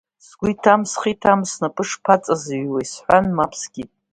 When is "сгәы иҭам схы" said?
0.25-1.09